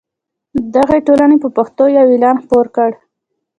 دغې 0.75 0.99
ټولنې 1.07 1.37
په 1.43 1.49
پښتو 1.57 1.83
یو 1.97 2.05
اعلان 2.11 2.35
خپور 2.43 2.65
کړ. 2.75 2.91